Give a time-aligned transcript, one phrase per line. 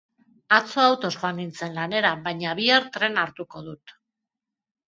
[0.55, 3.99] Atzo autoz joan nintzen lanera, baina bihar trena hartuko dut.